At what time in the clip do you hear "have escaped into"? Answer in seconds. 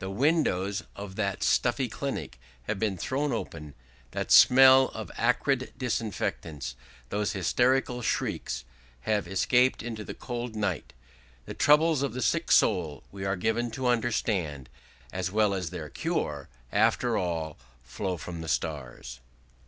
9.02-10.02